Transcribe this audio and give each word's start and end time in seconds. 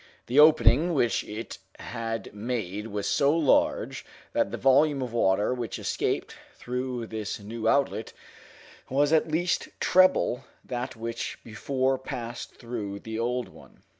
The 0.25 0.39
opening 0.39 0.95
which 0.95 1.23
it 1.25 1.59
had 1.77 2.33
made 2.33 2.87
was 2.87 3.05
so 3.05 3.37
large 3.37 4.03
that 4.33 4.49
the 4.49 4.57
volume 4.57 5.03
of 5.03 5.13
water 5.13 5.53
which 5.53 5.77
escaped 5.77 6.35
through 6.55 7.05
this 7.05 7.39
new 7.39 7.67
outlet 7.67 8.11
was 8.89 9.13
at 9.13 9.29
least 9.31 9.69
treble 9.79 10.43
that 10.65 10.95
which 10.95 11.37
before 11.43 11.99
passed 11.99 12.55
through 12.55 13.01
the 13.01 13.19
old 13.19 13.47
one. 13.49 13.83